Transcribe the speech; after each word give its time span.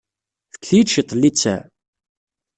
Fket-iyi-d 0.53 0.89
cwiṭ 0.93 1.11
n 1.13 1.17
littseɛ. 1.21 1.59